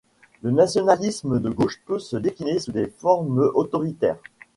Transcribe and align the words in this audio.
Le 0.41 0.49
nationalisme 0.49 1.39
de 1.39 1.51
gauche 1.51 1.79
peut 1.85 1.99
se 1.99 2.17
décliner 2.17 2.57
sous 2.57 2.71
des 2.71 2.87
formes 2.87 3.51
autoritaires. 3.53 4.17